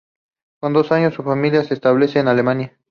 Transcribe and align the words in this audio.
Con 0.59 0.73
dos 0.73 0.91
años, 0.91 1.13
su 1.13 1.21
familia 1.21 1.63
se 1.63 1.75
establece 1.75 2.17
en 2.17 2.27
Alemania. 2.27 2.75